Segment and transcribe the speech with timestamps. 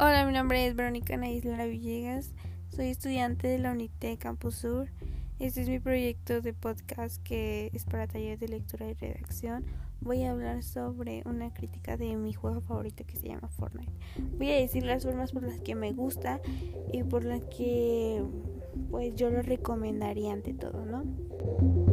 [0.00, 2.32] Hola, mi nombre es Verónica Naislara Villegas.
[2.68, 4.88] Soy estudiante de la UNITE Campus Sur.
[5.40, 9.64] Este es mi proyecto de podcast que es para talleres de lectura y redacción.
[10.00, 13.90] Voy a hablar sobre una crítica de mi juego favorito que se llama Fortnite.
[14.36, 16.40] Voy a decir las formas por las que me gusta
[16.92, 18.22] y por las que
[18.92, 21.87] pues yo lo recomendaría ante todo, ¿no?